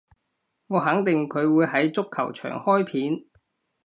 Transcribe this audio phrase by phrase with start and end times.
[0.65, 3.23] 我肯定佢會喺足球場開片